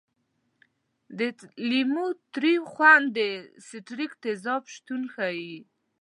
[1.17, 1.19] د
[1.69, 3.19] لیمو تریو خوند د
[3.67, 5.55] ستریک تیزاب شتون ښيي.